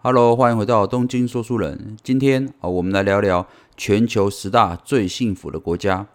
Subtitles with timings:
[0.00, 1.96] Hello，欢迎回到东京说书人。
[2.04, 3.44] 今天啊，我们来聊聊
[3.76, 6.06] 全球十大最幸福的国家，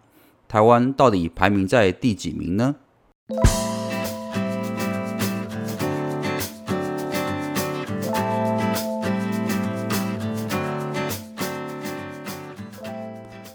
[0.47, 2.75] 台湾到底排名在第几名呢？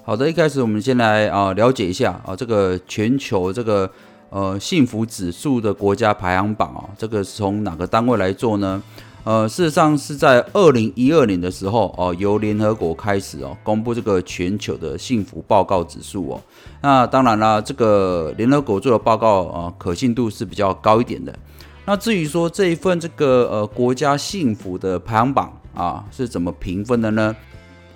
[0.04, 3.90] 好的，一开始我们先来啊了解一下啊这个全球这个
[4.28, 8.82] 呃幸福指数的国家排行榜啊，这个是从哪个单位来做呢？
[9.24, 16.40] 呃，事实上是在二零一二年的时候哦，由联合国开始哦公布这个全球的幸福报告指数哦。
[16.80, 21.36] 那当然啦，这个联合国做的报告啊，可信度是比较高一点的。
[21.84, 27.36] 那至于说这一份这个呃国家幸福的排行榜啊，是怎么评分的呢？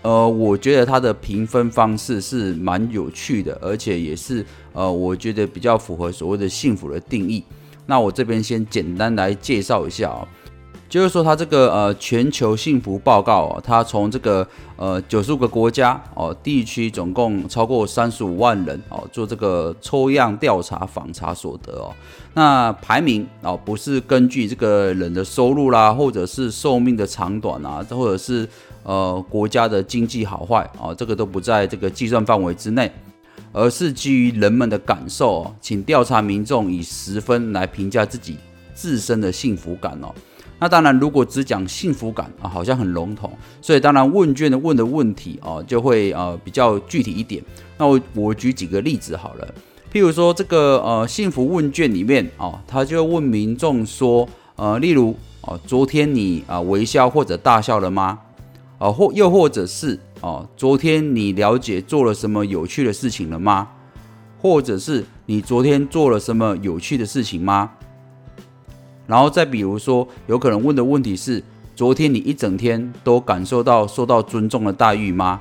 [0.02, 7.42] 呃，我觉得它的评分方式是蛮有趣的，而且也是呃，我觉得比较符合所谓的幸福的定义。
[7.86, 10.26] 那我这边先简单来介绍一下啊。
[10.92, 14.46] 就是说，它这个呃全球幸福报告啊，它从这个
[14.76, 21.90] 呃九十五个国家哦地区，总共超过三十五万人哦做这个抽样调查访查所得哦。
[22.34, 28.46] 那排名哦不是根据这个人的收入啦，或者是寿命的长短啊，或者是
[28.82, 32.92] 呃国家的经济好坏哦，这个都不在这个计算范围之内，
[33.50, 38.36] 而是基于人们的感受哦，请调查民众以十分来评价自己
[38.74, 40.12] 自身的幸福感哦。
[40.62, 47.42] 那当然，如果只讲幸福感啊，好像很笼统，所以当然问卷的问的问题啊，就会呃比较具体一点。
[47.76, 49.54] 那我我举几个例子好了，
[49.92, 58.20] 譬如说这个呃幸福问卷里面啊，他就问民众说，呃，例如哦，昨天你啊微笑或者大笑了吗？
[58.78, 63.66] 啊，或又或者是哦，昨天你了解做了什么有趣的事情了吗？
[64.38, 67.68] 或者是你昨天做了什么有趣的事情吗？
[69.06, 71.42] 然后再比如说，有可能问的问题是：
[71.74, 75.40] 昨天你一整天都感受到受到尊重的待遇吗？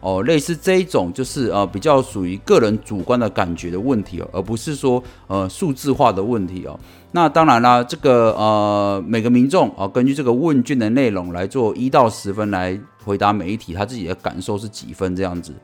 [0.00, 6.78] 哦，类似这一种就是呃比较属于个人主观的感觉的问题哦，而不是说呃数字化的问题哦。
[7.12, 15.54] 那当然啦，这个呃每个民众啊，根据这个问卷的内容来做一到十分来回答每一题，他自己的感受是几分这样子。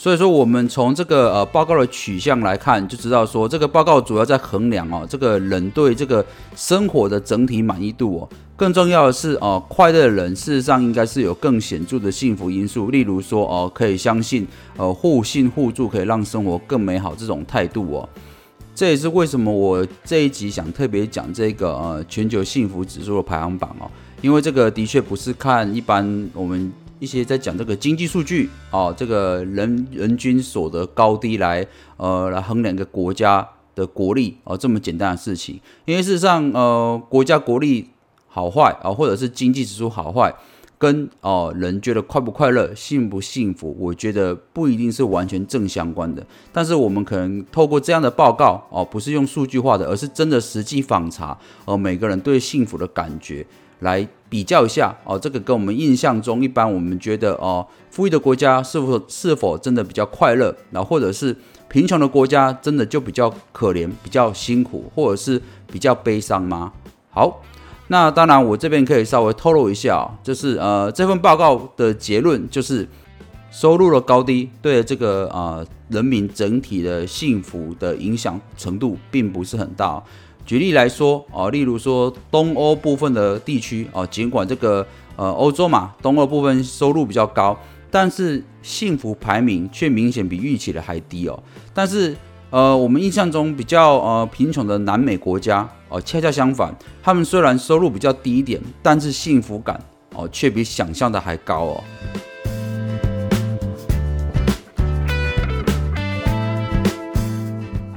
[0.00, 8.28] 所以说，我们从这个呃报告的取向来看，就知道说这个报告主要在衡量哦，这个人对这个生活的整体满意度哦。
[8.56, 18.08] 更重要的是哦，快乐的人事实上应该是有更显著的幸福因素，例如说哦，可以相信呃互信互助可以让生活更美好这种态度哦。
[18.76, 23.90] 这也是为什么我这一集想特别讲这个呃全球幸福指数的排行榜哦，
[24.22, 26.72] 因为这个的确不是看一般我们。
[27.00, 31.66] 一些在讲这个经济数据啊，这个人人均所得高低来
[31.96, 37.90] 呃来衡量一个国家的国力啊这么简单的事情，因为事实上呃国家国力
[38.26, 40.34] 好坏啊，或者是经济指数好坏，
[40.76, 46.24] 跟哦人觉得快不快乐、幸不幸福，我觉得不一定是完全正相关的。
[46.52, 53.46] 但是我们可能透过这样的报告哦，不是用数据化的，而是真的实际访查，呃每个人对幸福的感觉。
[53.80, 60.54] 来比较一下哦，这个跟我们印象中一般我们觉得哦，富裕的国家是否是否真的比较快乐？
[60.70, 61.36] 那或者是
[61.68, 65.40] 贫穷的国家真的就比较可怜、比较辛苦，或者是
[65.70, 66.72] 比较悲伤吗？
[67.10, 67.42] 好，
[67.88, 72.86] 那当然我这边可以稍微透露一下，就是呃这份报告的结论就是
[73.50, 80.02] 收入的高低对这个啊人民整体的幸福的影响程度并不是很大。
[80.48, 87.54] 举例来说，哦，例如说东欧部分的地区，哦，尽管这个呃欧洲嘛，东欧部分收入比较高，
[87.90, 91.38] 但是幸福排名却明显比预期的还低哦。
[91.74, 92.16] 但是
[92.48, 99.78] 呃，我们印象中比较呃贫穷的南美国家，哦，恰恰相反，他们虽然收入比较低一点，但是幸福感
[100.14, 101.84] 哦却比想象的还高哦。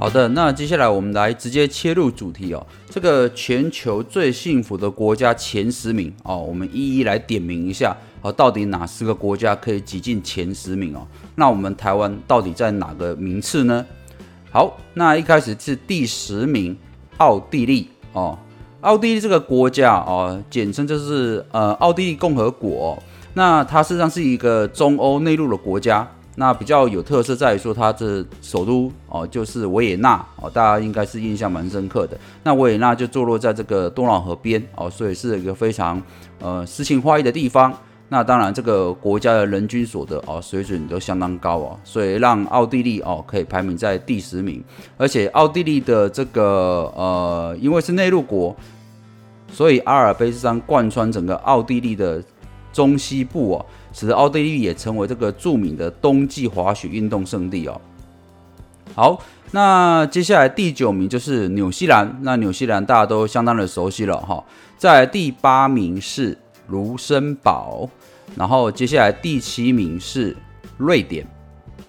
[0.02, 2.68] 好的，那接下来我们来直接切入主题哦。
[2.90, 11.06] 这个全球最幸福的国家前十名哦，我们一一来点名一下哦，到底哪十个国家可以挤进前十名哦？
[11.36, 13.86] 那我们台湾到底在哪个名次呢？
[14.50, 16.76] 好，那一开始是第十名，
[17.18, 18.36] 奥地利哦。
[18.80, 22.98] 奥地利这个国家哦，简称就是呃奥地利共和国。
[23.36, 26.12] 那它事实上是一个中欧内陆的国家。
[26.36, 32.18] 那比较有特色在于说，它的首都哦就是维也纳哦，大家应该是印象蛮深刻的。
[32.44, 36.02] 那维也纳就坐落在这个多瑙河边哦，所以是一个非常
[36.40, 37.74] 呃诗情画意的地方。
[38.10, 44.64] 那当然，这个国家的人均所得哦水准都相当高哦，所以让奥地利哦可以排名在第十名。
[44.98, 48.56] 而且奥地利的这个呃，因为是内陆国。
[49.54, 52.24] 所以阿尔卑斯山贯穿整个奥地利的
[52.72, 57.80] 中西部哦，使得奥地利也成为这个著名的冬季滑雪运动胜地哦。
[58.94, 59.22] 好，
[59.52, 64.44] 那接下来第九名就是纽西兰，那纽西兰大家都相当的熟悉了哈。
[64.78, 66.38] 在第八名是
[66.68, 67.90] 卢森堡，
[68.36, 70.36] 然后接下来第七名是
[70.78, 71.26] 瑞典。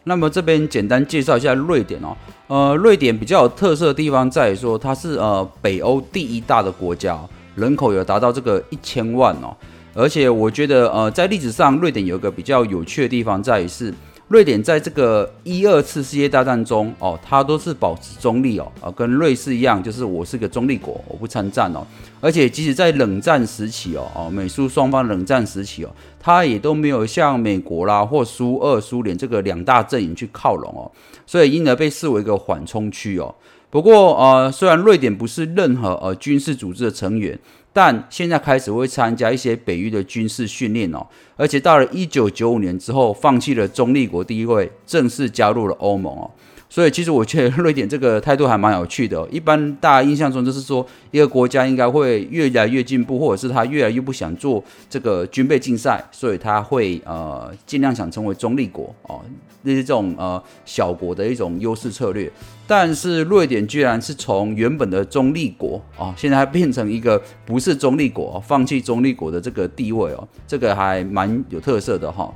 [0.04, 2.16] 那么这边简单介绍一下瑞典哦，
[2.48, 7.18] 呃，瑞典比较有特色的地方在于说它是呃北欧第一大的国家，
[7.54, 9.56] 人口有达到这个一千万哦，
[9.94, 13.92] 而且我觉得呃在历史上瑞典有一个比较有趣的地方在于是。
[14.28, 21.86] 瑞典在这个一二次世界大战中，哦，它都是保持中立哦，啊，跟瑞士一样，就是我是个中立国，我不参战哦。
[22.18, 30.90] 而且即使在冷战时期哦，哦，美苏双方冷战时期哦，它也都没有向美国啦或苏二苏联这个两大阵营去靠拢哦，
[31.26, 33.34] 所以因而被视为一个缓冲区哦。
[33.68, 37.38] 不过呃，虽然瑞典不是任何呃军事组织的成员。
[37.72, 46.30] 但现在开始会参加一些北约的军事训练哦，而且到了一九九五年之后，放弃了中立国地位，正式加入了欧盟哦。
[46.72, 49.28] 所以其实我觉得瑞典这个态度还蛮有趣的。
[49.30, 59.20] 一般大家印象中就是说，一个国家应该会越来越进步，或者是他越来越不想做这个军备竞赛，所以他会呃尽量想成为中立国哦，
[59.60, 62.32] 那是这种呃小国的一种优势策略。
[62.66, 72.34] 但是瑞典居然是从原本的中立国哦，现在变成一个不是中立国，放弃中立国的这个地位哦，这个还蛮有特色的哈。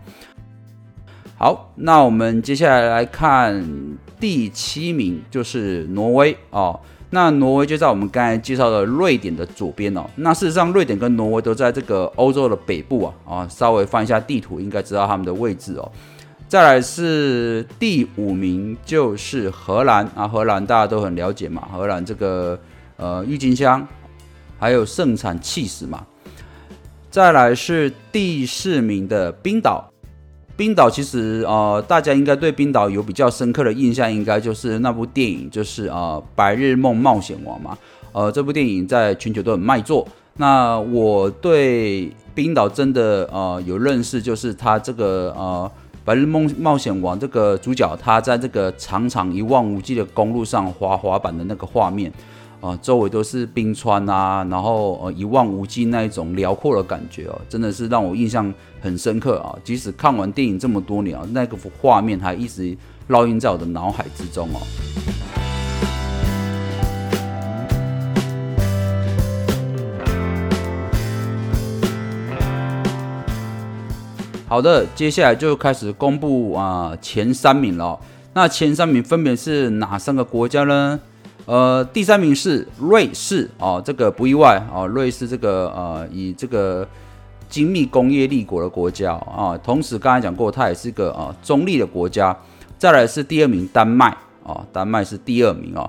[1.39, 3.67] 好，那我们接下来来看
[4.19, 6.79] 第七名，就是挪威哦。
[7.11, 10.05] 那挪威就在我们刚才介绍的瑞典的左边哦。
[10.17, 13.49] 那事实上，瑞典跟挪威都在这个欧洲的北部啊啊。
[13.49, 15.91] 稍微翻一下地图，应该知道他们的位置哦。
[16.49, 20.27] 再来是第五名，就是荷兰啊。
[20.27, 22.59] 荷兰大家都很了解嘛，荷兰这个
[22.97, 23.87] 呃郁金香，
[24.59, 26.05] 还有盛产气死嘛。
[27.09, 29.89] 再来是第四名的冰岛。
[30.57, 37.77] 冰岛其实呃，大家应该对冰岛有比较深刻的印象，应该就是那部电影，就是呃《白日梦冒险王》嘛。
[38.13, 40.09] 呃，这部电影在全球都很卖座。
[40.39, 45.71] 那我对冰岛真的呃有认识，就是他这个呃
[46.07, 52.11] 《白日梦冒险王》这个主角，他在这个长长一望无际的公路上滑滑板的那个画面。
[52.61, 59.57] 啊，周围都是冰川啊，然后呃一望无际那一种辽阔的感觉哦，真的是让我印象很深刻啊。
[59.63, 62.77] 即使看完电影这么多年啊，那个画面还一直
[63.09, 64.61] 烙印在我的脑海之中哦。
[74.49, 77.99] 好的，接下来就开始公布啊前三名了。
[78.33, 80.99] 那前三名分别是哪三个国家呢？
[81.47, 84.85] 呃，第三名是瑞士哦，这个不意外哦。
[84.87, 86.87] 瑞士这个呃，以这个
[87.49, 92.37] 精密工业立国的国家啊，同时刚才讲过，它也是个啊中立的国家。
[92.77, 94.09] 再来是第二名丹麦
[94.45, 95.89] 啊，丹麦是第二名哦。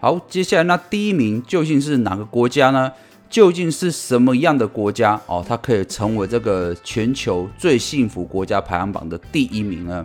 [0.00, 2.90] 好，接下来那第一名究竟是哪个国家呢？
[3.30, 5.44] 究竟是什么样的国家哦？
[5.46, 10.04] 它可以成为这个全球最幸福国家排行榜的第一名呢？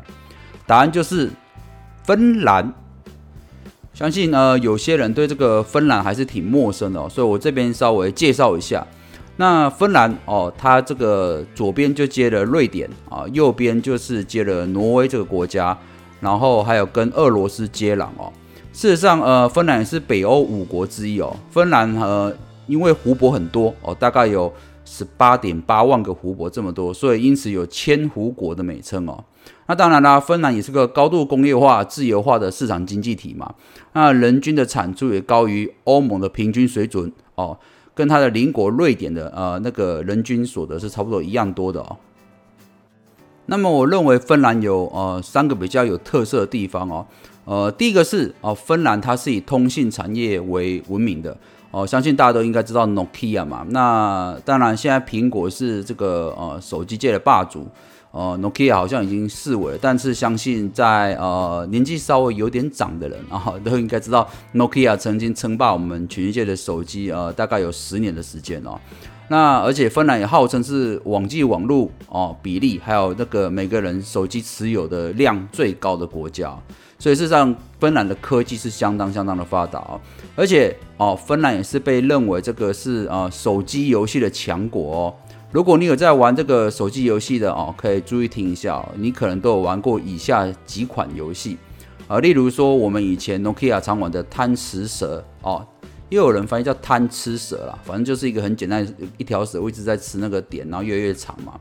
[0.67, 1.31] 答案就是
[2.03, 2.71] 芬兰。
[3.95, 8.85] 相信呃有些人对这个芬兰还是挺陌生的哦，所以我这边稍微介绍一下。
[9.37, 15.77] 那芬兰哦，它这个左边就接了瑞典啊，右边就是接了挪威这个国家，
[16.19, 18.31] 然后还有跟俄罗斯接壤哦。
[18.73, 21.33] 事实上，呃，芬兰也是北欧五国之一哦。
[21.49, 22.35] 芬兰呃，
[22.67, 24.53] 因为湖泊很多哦，大概有
[24.85, 29.25] 十八点八万个湖泊这么多，所以因此有千湖国的美称哦。
[29.67, 33.53] 那当然啦，芬兰也是个高度工业化、自由化的市场经济体嘛。
[33.93, 37.57] 那人均的产出也高于欧盟的平均水准哦，
[37.93, 41.97] 跟它的邻国瑞典的呃那个人均所得是差不多一样多的哦。
[43.47, 47.05] 那么我认为芬兰有呃三个比较有特色的地方哦。
[47.45, 51.37] 呃，第一个是哦，芬兰它是以通信产业为闻名的
[51.69, 53.65] 哦，相信大家都应该知道 Nokia 嘛。
[53.69, 57.67] 那当然，现在苹果是这个呃手机界的霸主。
[58.15, 68.79] 呃，Nokia 好像已经四尾了，但是相信在呃年纪稍微有点长的人 啊，都应该知道 Nokia 曾经称霸我们全世界的手机，呃，大概有十年的时间哦。
[69.27, 76.57] 那而且芬兰也号称是网际网络哦比例，还有那个每个人手机持有的量最高的国家，
[76.97, 79.99] 所以事实上芬兰的科技是相当相当的发达哦。
[80.37, 85.13] 而且哦，芬兰也是被认为这个是呃手机游戏的强国哦。
[85.55, 91.57] 如果你有在玩这个手机游戏的哦，可以注意听一下，你可能都有玩过以下几款游戏
[92.09, 95.65] 啊，例如说我们以前 Nokia 常玩的贪食蛇哦，
[96.09, 98.85] 又有人翻译叫贪吃蛇啦，反正就是一个很简单
[99.17, 101.53] 一条蛇，一直在吃那个点，然后越来越长嘛。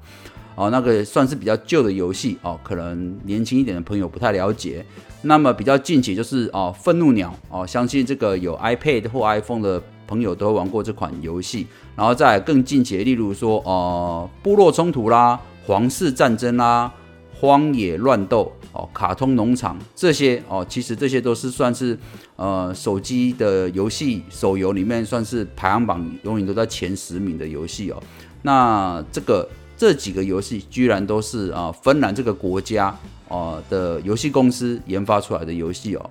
[0.56, 4.84] 哦，那个算是比较旧的游戏哦，可能年轻一点的朋友不太了解。
[5.22, 11.66] 那么比较近期就是哦，愤怒鸟哦，相信这个有 iPad 或 iPhone 的朋友都玩过这款游戏。
[11.96, 16.92] 然后再更近期，例如说呃，部落冲突啦、皇室战争啦、
[17.32, 21.98] 荒野乱斗哦、卡通农场这些哦，其实这些都是算是
[22.36, 28.02] 呃手机的游戏手游里面算是排行榜永远都在前十名的游戏哦。
[28.42, 29.48] 那这个。
[29.76, 32.96] 这几个游戏居然都是啊，芬兰这个国家
[33.28, 36.10] 哦的游戏公司研发出来的游戏哦。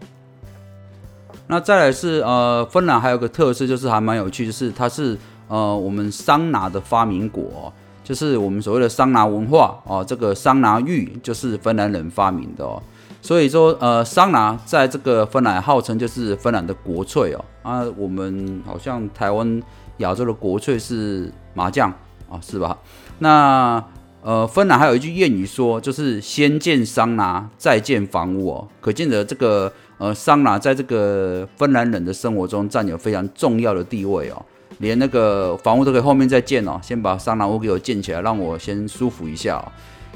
[1.48, 7.72] 那再来是呃，芬兰还有个特色就是还蛮有趣，就是它是呃我们桑拿的发明国，
[8.04, 10.04] 就是我们所谓的桑拿文化哦。
[10.08, 12.82] 这个桑拿浴就是芬兰人发明的哦。
[13.22, 17.46] 所以说呃，桑拿在这个芬兰号称就是芬兰的国粹哦。
[17.62, 19.62] 啊，我们好像台湾
[19.98, 21.90] 亚洲的国粹是麻将
[22.30, 22.78] 啊，是吧？
[23.20, 23.84] 那
[24.22, 28.68] 呃，芬兰还有一句谚语说，就是先建桑拿，再建房屋哦。
[28.80, 34.46] 可见的这个呃，桑拿在这个芬兰人的生活中占有非常重要的地位哦。
[34.80, 39.72] 连那个房屋都可以后面再建哦，先把桑拿屋给我建起来，让我先舒服一下哦。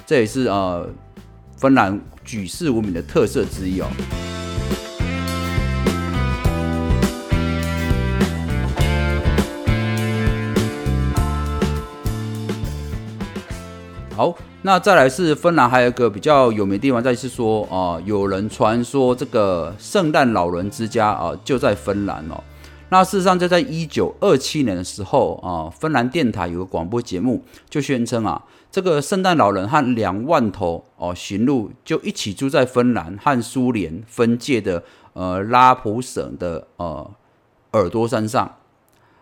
[0.05, 0.89] 这也是呃，
[1.55, 3.87] 芬兰举世闻名的特色之一哦。
[14.15, 14.35] 好，
[14.67, 22.43] 那再来是芬兰，还有一个比较有名的地方，再是说啊，有人传说这个圣诞老人之家啊就在芬兰哦。
[22.89, 34.83] 那事实上就在一九二七年的时候啊，芬兰电台有个广播节目就宣称啊，这个圣诞老人和两万头哦驯鹿就一起住在芬兰和苏联分界的
[35.13, 37.09] 呃拉普省的呃
[37.71, 38.53] 耳朵山上。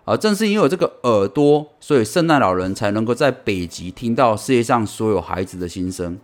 [0.06, 6.18] 而，正是因为这个耳朵，所以圣诞老人才能够在北极听到世界上所有孩子的心声。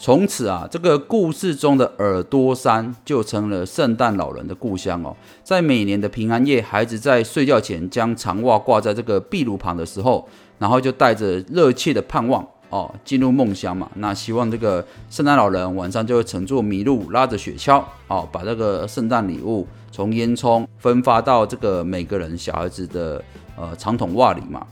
[0.00, 5.16] 从此啊，这个故事中的耳朵山就成了圣诞老人的故乡哦。
[5.42, 13.90] 在每年的平安夜，孩子在睡觉前将长袜挂在这个壁炉旁的时候，然后就带着热切的盼望哦，进入梦乡嘛。
[13.94, 19.66] 那希望这个圣诞老人晚上就会乘坐麋鹿，拉着雪橇哦，把这个圣诞礼物。
[19.90, 23.24] 从烟囱分发到这个每个人小孩子的
[23.56, 24.64] 呃长筒袜里嘛。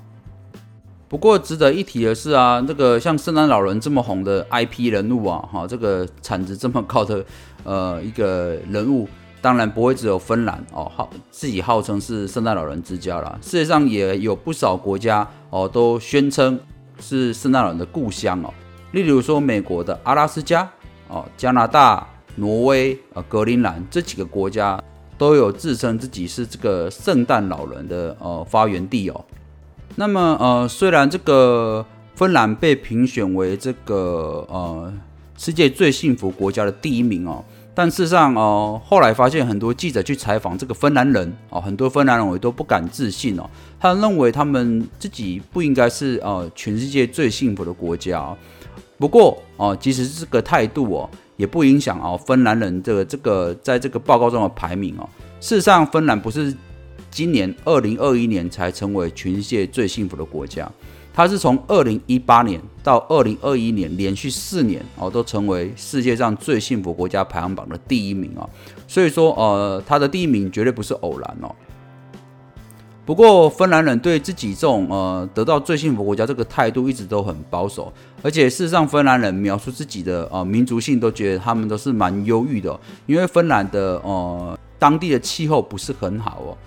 [1.08, 7.24] 不过值得一提的是啊，这个像圣诞老人这么红的 IP 人物啊，哈，这个产值这么高的
[7.64, 9.08] 呃一个人物，
[9.40, 13.38] 当然不会只有芬兰哦，号自己号称是圣诞老人之家啦。
[13.42, 16.60] 世界上也有不少国家哦，都宣称
[17.00, 18.52] 是圣诞老人的故乡哦。
[18.92, 20.68] 例如说美国的阿拉斯加
[21.08, 24.80] 哦，加拿大、挪威、呃格陵兰这几个国家。
[25.18, 29.24] 都有自称自己是这个圣诞老人的呃发源地哦。
[29.94, 31.82] 那么呃，虽然这个
[32.14, 34.92] 芬兰被评选为这个呃
[35.38, 37.42] 世界最幸福国家的第一名哦，
[37.76, 48.34] 但事实上哦，后来发现很多记者去采访这个芬兰人哦，很多芬兰人也都不敢置信哦，他认为他们自己不应该是呃全世界最幸福的国家。
[48.98, 51.08] 不过哦，即使这个态度哦。
[51.36, 55.06] 也不影响哦，芬兰人这个这个在这个报告中的排名哦。
[55.38, 56.50] 事实上，芬兰不是
[57.10, 60.66] 今年二零二一年才成为全世界最幸福的国家，
[61.16, 68.46] 它是从二零一八年到二零二一年连续四年哦，都成为世界上最幸福国家排行榜的第一名哦。
[68.86, 71.50] 所以说，呃，它的第一名绝对不是偶然哦。
[73.06, 86.58] 不过，芬兰人对自己这种呃得到最幸福国家这个态度一直都很保守，而且事实上，芬兰人描述自己的呃民族性都觉得他们都是蛮忧郁的，因为芬兰的呃当地的气候不是很好哦。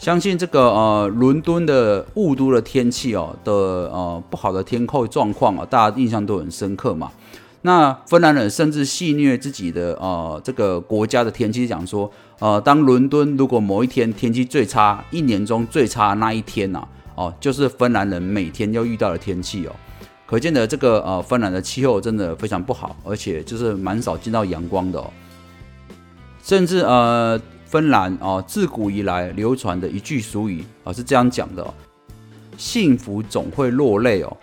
[0.00, 7.12] 相信这个呃伦敦的雾都的天气哦的呃不好的天候状况啊，大家印象都很深刻嘛。
[7.60, 12.10] 那芬兰人甚至戏虐自己的呃这个国家的天气，讲说。
[12.38, 16.82] 呃，当伦敦如果某一天天气最差，一年中最差那一天呐，
[17.14, 19.72] 哦，就是芬兰人每天要遇到的天气哦。
[20.24, 25.10] 可见的这个呃，芬兰的气候真的非常不好，而且就是蛮少见到阳光的哦。
[26.42, 27.38] 甚至呃，
[27.70, 31.64] 芬兰啊，自古以来流传的一句俗语啊，是这样讲的：
[32.56, 34.36] 幸福总会落泪哦。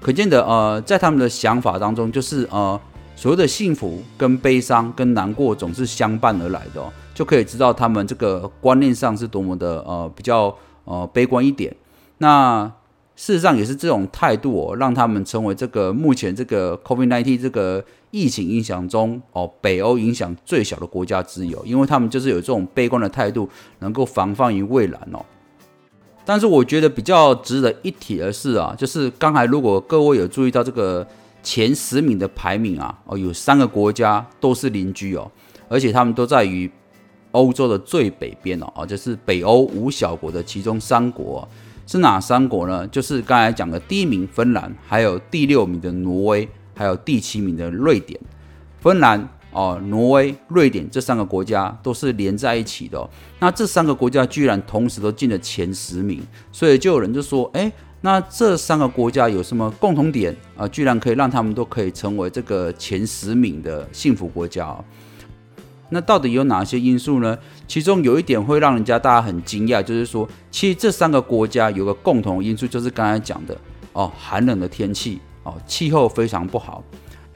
[0.00, 2.80] 可见的呃，在他们的想法当中，就是呃。
[3.16, 11.76] 所谓的幸福跟悲伤跟难过总是相伴而来的哦，就可以知道他们这个观念上是多么的呃比较呃悲观一点。
[12.16, 12.72] 那
[13.20, 23.46] 事实上也是这种态度哦，让他们成为这个目前这个 COVID-19 这个疫情影响中哦，北欧影响最小的国家之一，因为他们就是有这种悲观的态度，
[23.80, 25.22] 能够防范于未然哦。
[26.24, 31.06] 但是我觉得比较值得一提的是啊，就是刚才如果各位有注意到这个
[31.42, 35.30] 前十名的排名啊，哦，有三个国家都是邻居哦，
[35.68, 36.70] 而且他们都在于
[37.32, 41.46] 欧洲的最北边哦，啊，就是北欧五小国的其中三国
[41.90, 42.86] 是哪三国呢？
[42.86, 48.20] 就是刚才讲的第一名芬兰，还有第六名的挪威，还有第七名的瑞典。
[48.78, 49.28] 芬兰。
[49.52, 53.10] 哦，挪威、瑞典这三个国家都是连在一起的。
[53.40, 60.68] 那这三个国家居然同时都进了前十名，所以就有人就说：哎，那这三个国家有什么共同点啊？
[60.68, 64.72] 居然可以让他们都可以成为这个前十名的幸福国家？
[65.90, 67.36] 那到底有哪些因素呢？
[67.68, 73.56] 其中有一点会让人家大家很惊讶，就是说，其实这三个国家有个共同因素，就是刚才讲的
[73.92, 76.82] 哦，寒冷的天气哦，气候非常不好。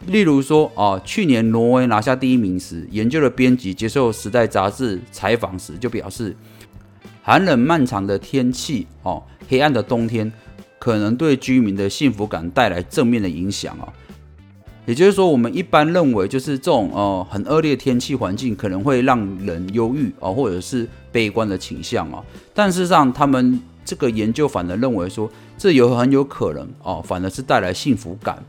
[0.06, 6.36] 例如说，哦，去年挪威拿下第一名时，研究的编辑接受《时代》杂志采访时就表示，
[7.22, 10.30] 寒冷漫长的天气，哦，黑暗的冬天，
[10.78, 13.88] 可能对居民的幸福感带来正面的影响哦。
[14.86, 22.22] 也就是说，我们一般认为，就是这种呃很恶劣天气环境，可能会让人忧郁啊，或者是悲观的倾向啊。
[22.52, 28.42] 但事实上，他们这个研究反而认为说，这有很有可能哦，反而是带来幸福感。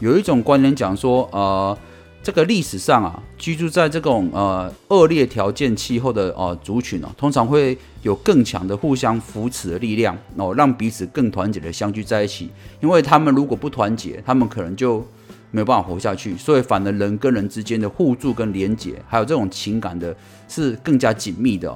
[0.00, 1.76] 有一种观点讲说，呃，
[2.22, 12.48] 这个历史上啊，居住在这种呃恶劣条件气候的呃族群哦，通常会有更强的互相扶持的力量哦，让彼此更团结的相聚在一起。
[12.80, 15.06] 因为他们如果不团结，他们可能就
[15.54, 16.36] 没有办法活下去。
[16.36, 20.12] 所以，反而人跟人之间的互助跟连结，还有这种情感的，
[20.48, 21.72] 是更加紧密的。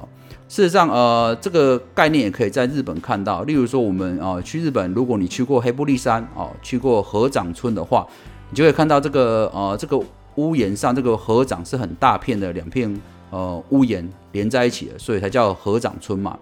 [0.49, 3.43] 事实上，呃，这个概念也可以在日本看到。
[3.43, 8.05] 例如说，我们啊去日本，如果你去过黑布利山哦，去过河长村的话，
[8.49, 9.97] 你就会看到这个呃这个
[10.35, 12.93] 屋檐上这个河长是很大片的两片
[13.29, 16.37] 呃屋檐连在一起的，所以才叫河长村嘛。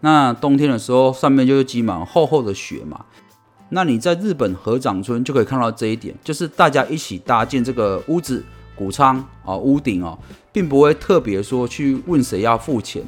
[0.00, 3.04] 那冬天的时候，上面就是积满厚厚的雪嘛。
[3.68, 8.44] 那你在日本河掌村就可以看到这一点，就是大家一起搭建这个屋子。
[8.78, 10.16] 谷仓啊，屋顶哦，
[10.52, 13.02] 并不会特别说去问谁要付钱。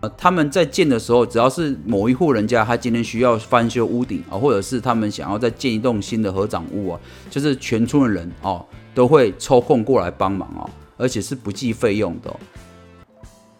[0.00, 10.64] 呃，他们在建的时候，只要是某一户人家他今天需要翻修屋顶啊，或者是他们想要再建一栋新的合掌屋啊，就是全村的人哦都会抽空过来帮忙哦，
[10.96, 12.34] 而且是不计费用的。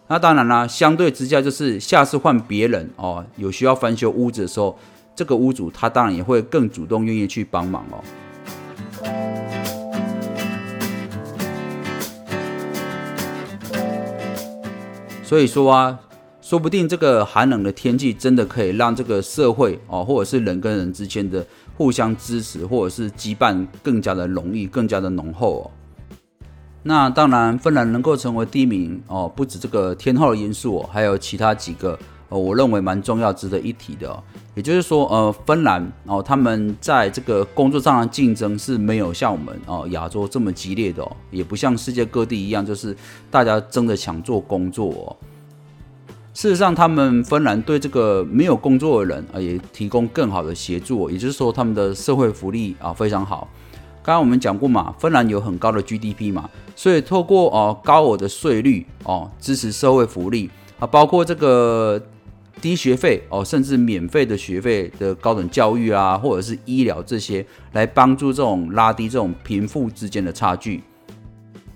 [0.07, 4.75] 那当然啦，相对之下就是下次换别人哦，有需要翻修屋子的时候，
[5.15, 8.03] 这个屋主他当然也会更主动愿意去帮忙哦。
[15.23, 15.99] 所以说啊，
[16.41, 21.43] 说不定这个寒冷的天气真的可以让这个社会哦，或者是人跟人之间的
[21.75, 25.71] 互相支持，或者是羁绊更加的容易，更加的浓厚哦。
[26.83, 31.97] 那当然，芬兰能够成为第一名哦，不止这个天后的因素哦，还有其他几个
[32.37, 34.23] 我认为蛮重要、值得一提的。
[34.55, 42.95] 也就是说，呃，芬兰哦，他们在这个工作上的竞争是没有像我们哦亚洲这么激烈的哦，也不像世界各地一样，就是
[43.31, 45.17] 大家争着抢做工作哦。
[46.35, 53.47] 事实上，他们芬兰对这个没有工作的人啊，也提供更好的协助，也就是说，他们的社会福利啊非常好。
[54.03, 61.99] 刚刚我们讲过嘛，芬兰有很高的 GDP 嘛，所以透过哦高额的税率哦支持社会福利啊，包括这个。
[62.63, 70.81] 低学费哦，甚至免费的学费的高等教育啊，或者是医疗这些，来帮助这种拉低这种贫富之间的差距。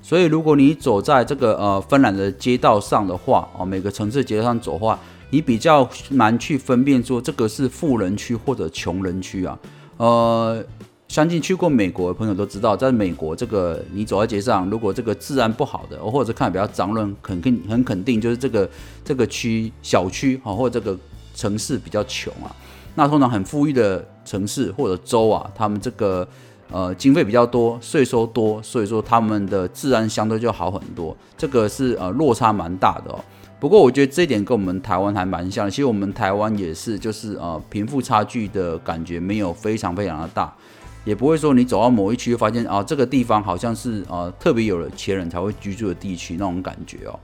[0.01, 4.97] 所以，如果你走在这个呃芬兰的街道上的话，哦，每个城市街道上走的话，
[5.29, 9.59] 你比较难去分辨说这个是富人区或者穷人区啊，
[9.97, 10.63] 呃。
[11.07, 18.69] 相信去过美国的朋友都知道，在美国这个你走在街上，如果这个治安不好的，或者看比较脏乱，肯定很肯定就是这个
[19.05, 20.97] 这个区小区啊，或者这个
[21.33, 22.53] 城市比较穷啊。
[22.95, 26.27] 那通常很富裕的城市或者州啊，他们这个
[26.69, 31.15] 呃经费比较多，税收多，所以说他们的治安相对就好很多。
[31.37, 33.19] 这个是呃落差蛮大的哦。
[33.59, 40.53] 不过我觉得这一点跟我们台湾还蛮像，其实我们台湾也是，就是呃贫富差距的感觉没有非常非常的大。
[41.07, 47.17] 也不会说你走到某一区发现啊，这个地方好像是啊特别有了钱人才会居住的地区那种感觉哦。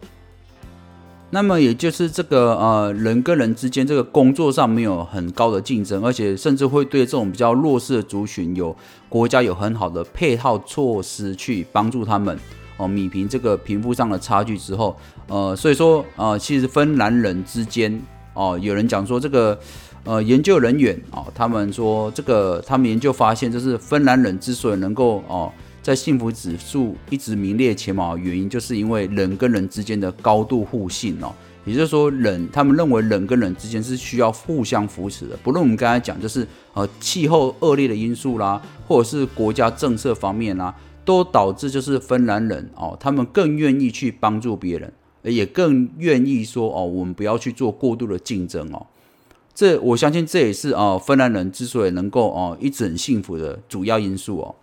[1.31, 8.73] 那么也就是这个呃人跟人之间这个工作上没有很高的竞争，而且甚至会对这种比较弱势的族群有
[9.09, 12.39] 国家有很好的配套措施去帮助他们
[12.77, 14.95] 哦，米平这个贫富上的差距之后，
[15.27, 18.01] 呃，所以说呃其实芬兰人之间
[18.33, 19.59] 哦，有人讲说这个。
[20.03, 31.33] 呃研究人员哦，他们说这个他们研究发现，就是芬兰人之所以能够哦在幸福指数一直名列前茅，原因就是因为人跟人之间的高度互信哦。
[31.65, 35.37] 也就是说，人他们认为人跟人之间是需要互相扶持的。
[35.41, 44.91] 不论我们刚才讲，就是呃气候恶劣的因素啦，或者是国家政策方面啦，都导致就是芬兰人哦，他们更愿意去帮助别人，
[45.23, 48.85] 也更愿意说哦，我们不要去做过度的竞争哦。
[49.55, 54.55] 这我相信这也是哦芬兰人之所以能够哦一直很幸福的主要因素哦。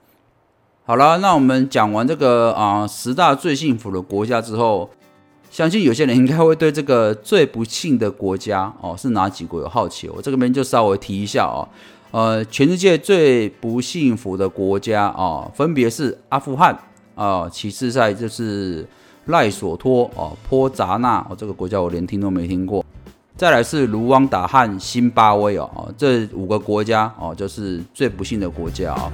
[0.85, 4.91] 好了，那我们讲完这个啊十大最幸福的国家之后。
[5.51, 11.67] 相信有些人应该会对这个最不幸的国家哦是哪几国有好奇，我这个边就稍微提一下哦。
[12.13, 16.79] 呃，全世界最不幸福的国家啊，分别是阿富汗
[17.17, 18.87] 啊，其次在就是
[19.27, 22.85] 赖索托哦，波扎纳哦，这个国家我连听都没听过。
[23.41, 29.11] 再来是卢旺达和辛巴威哦，这五个国家哦，就是最不幸的国家啊。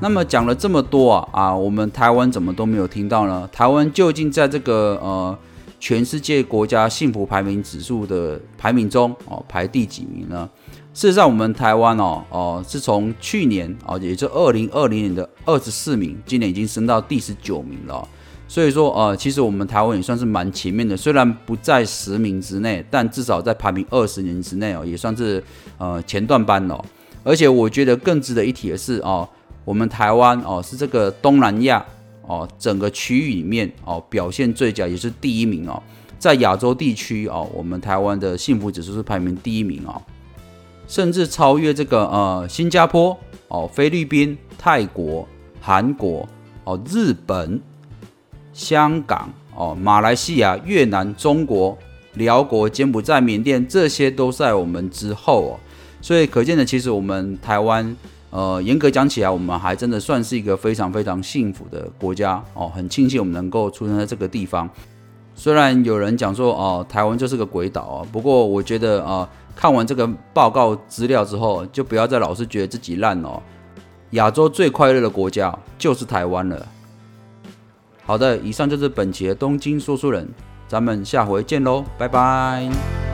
[0.00, 3.48] 那么讲了这么多啊啊，我们台湾怎么都没有听到呢？
[3.50, 5.36] 台湾究竟在这个呃
[5.80, 10.48] 全世界国家幸福排名指数的排名中哦排第几名呢？
[10.98, 18.08] 事实上，我们台湾哦哦是从去年哦，也就二零二零年的二十四名，今年已经升到第十九名了。
[18.48, 25.40] 所以说呃，其实我们台湾也算是蛮前面的，虽然不在十名之内，但至少在排名二十年之内哦，也算是
[25.76, 26.84] 呃前段班了。
[27.22, 29.28] 而且我觉得更值得一提的是哦。
[29.64, 31.86] 我们台湾哦是这个东南亚
[32.22, 35.80] 哦整个区域里面哦表现最佳，也是第一名哦。
[36.18, 40.02] 在亚洲地区哦，我们台湾的幸福指数是排名第一名哦，
[40.88, 45.28] 甚至超越这个呃新加坡哦、菲律宾、泰国、
[45.60, 46.28] 韩国
[46.64, 47.60] 哦、日本、
[48.52, 51.78] 香港哦、马来西亚、越南、中国、
[52.14, 55.60] 辽国、柬埔寨、缅甸，这些都在我们之后哦。
[56.00, 57.96] 所以可见的，其实我们台湾。
[58.30, 64.68] 呃，严格讲起来，我们还真的算是一个非常非常幸福的国家哦，很庆幸我们能够出生在这个地方。
[65.34, 69.26] 虽然有人讲说哦，台湾就是个鬼岛啊，不过我觉得啊，
[69.60, 73.42] 看完这个报告资料之后，就不要再老是觉得自己烂哦。
[74.10, 76.64] 亚洲最快乐的国家就是台湾了。
[78.04, 80.28] 好的，以上就是本期的东京说书人，
[80.68, 83.07] 咱们下回见喽，拜拜。